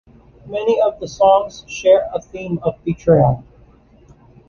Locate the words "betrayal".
2.83-3.43